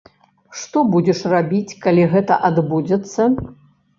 Што 0.59 0.79
будзеш 0.93 1.19
рабіць, 1.33 1.77
калі 1.85 2.07
гэта 2.13 2.39
адбудзецца? 2.51 3.29